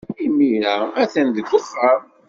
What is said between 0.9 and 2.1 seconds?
a-t-an deg uxxam.